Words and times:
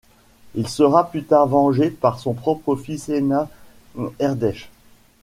Il 0.55 0.67
sera 0.67 1.11
plus 1.11 1.25
tard 1.25 1.45
vengé 1.45 1.91
par 1.91 2.17
son 2.19 2.33
propre 2.33 2.75
fils 2.75 3.07
Énna 3.09 3.47
Airgdech. 4.17 4.71